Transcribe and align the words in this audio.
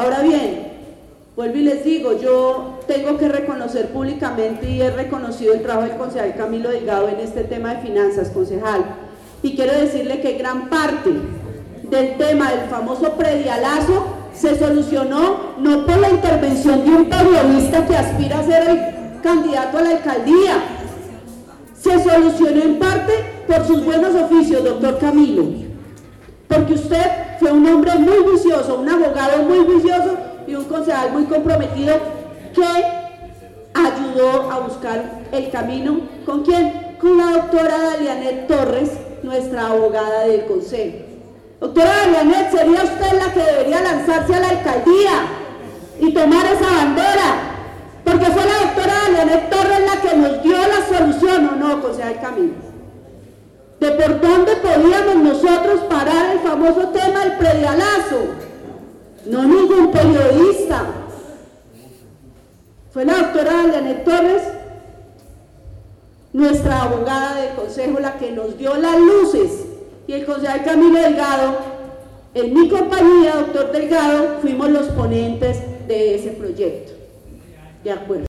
Ahora 0.00 0.22
bien, 0.22 0.62
vuelvo 1.36 1.58
y 1.58 1.60
les 1.60 1.84
digo, 1.84 2.18
yo 2.18 2.78
tengo 2.86 3.18
que 3.18 3.28
reconocer 3.28 3.88
públicamente 3.88 4.66
y 4.66 4.80
he 4.80 4.90
reconocido 4.90 5.52
el 5.52 5.60
trabajo 5.60 5.88
del 5.88 5.98
concejal 5.98 6.34
Camilo 6.36 6.70
Delgado 6.70 7.10
en 7.10 7.20
este 7.20 7.44
tema 7.44 7.74
de 7.74 7.82
finanzas, 7.82 8.30
concejal. 8.30 8.82
Y 9.42 9.54
quiero 9.54 9.78
decirle 9.78 10.22
que 10.22 10.38
gran 10.38 10.70
parte 10.70 11.10
del 11.82 12.16
tema 12.16 12.50
del 12.50 12.70
famoso 12.70 13.12
predialazo 13.12 14.06
se 14.32 14.58
solucionó 14.58 15.56
no 15.58 15.84
por 15.84 15.98
la 15.98 16.08
intervención 16.08 16.82
de 16.82 16.90
un 16.92 17.04
periodista 17.04 17.86
que 17.86 17.94
aspira 17.94 18.38
a 18.38 18.44
ser 18.44 18.70
el 18.70 19.20
candidato 19.20 19.76
a 19.76 19.82
la 19.82 19.90
alcaldía, 19.90 20.62
se 21.78 22.02
solucionó 22.02 22.62
en 22.62 22.78
parte 22.78 23.12
por 23.46 23.66
sus 23.66 23.84
buenos 23.84 24.14
oficios, 24.14 24.64
doctor 24.64 24.98
Camilo, 24.98 25.44
porque 26.48 26.72
usted 26.72 27.29
un 27.52 27.66
hombre 27.66 27.94
muy 27.96 28.16
juicioso, 28.24 28.76
un 28.76 28.88
abogado 28.88 29.42
muy 29.42 29.58
juicioso 29.64 30.16
y 30.46 30.54
un 30.54 30.64
concejal 30.64 31.12
muy 31.12 31.24
comprometido 31.24 31.96
que 32.54 32.66
ayudó 33.74 34.50
a 34.50 34.58
buscar 34.60 35.22
el 35.32 35.50
camino. 35.50 36.00
¿Con 36.26 36.42
quién? 36.42 36.96
Con 37.00 37.16
la 37.16 37.32
doctora 37.32 37.78
Dalianet 37.78 38.46
Torres, 38.46 38.90
nuestra 39.22 39.68
abogada 39.68 40.26
del 40.26 40.46
consejo. 40.46 40.98
Doctora 41.60 41.90
Dalianet, 42.06 42.50
sería 42.50 42.82
usted 42.82 43.12
la 43.18 43.32
que 43.32 43.40
debería 43.40 43.82
lanzarse 43.82 44.34
a 44.34 44.40
la 44.40 44.48
alcaldía 44.48 45.10
y 46.00 46.12
tomar 46.12 46.46
esa 46.46 46.76
bandera, 46.76 47.34
porque 48.04 48.26
fue 48.26 48.42
la 48.44 48.66
doctora 48.66 48.94
Dalianet 49.04 49.50
Torres 49.50 49.80
la 49.86 50.00
que 50.00 50.16
nos 50.16 50.42
dio 50.42 50.56
la 50.56 50.98
solución, 50.98 51.48
¿o 51.48 51.56
no, 51.56 51.82
concejal 51.82 52.20
Camilo? 52.20 52.70
De 53.78 53.90
por 53.92 54.20
dónde 54.20 54.56
podíamos 54.56 55.16
nosotros 55.16 55.80
parar 55.88 56.32
el 56.32 56.40
famoso 56.40 56.88
No 59.26 59.42
ningún 59.44 59.90
periodista. 59.92 60.86
Fue 62.92 63.04
la 63.04 63.14
doctora 63.18 63.52
Dalianet 63.52 64.04
Torres 64.04 64.42
nuestra 66.32 66.82
abogada 66.82 67.40
del 67.40 67.54
consejo, 67.54 67.98
la 67.98 68.16
que 68.16 68.30
nos 68.30 68.56
dio 68.56 68.76
las 68.76 68.98
luces, 68.98 69.66
y 70.06 70.12
el 70.12 70.24
concejal 70.24 70.64
Camilo 70.64 71.00
Delgado, 71.00 71.58
en 72.34 72.54
mi 72.54 72.68
compañía, 72.68 73.34
doctor 73.34 73.72
Delgado, 73.72 74.38
fuimos 74.40 74.70
los 74.70 74.86
ponentes 74.88 75.58
de 75.88 76.14
ese 76.14 76.30
proyecto. 76.30 76.92
De 77.82 77.90
acuerdo. 77.90 78.10